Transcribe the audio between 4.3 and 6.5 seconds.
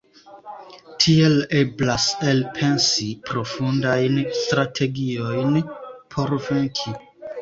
strategiojn por